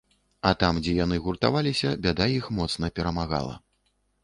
[0.51, 3.55] А там, дзе яны гуртаваліся, бяда іх моцна перамагала.